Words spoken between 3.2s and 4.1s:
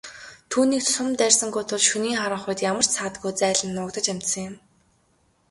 зайлан нуугдаж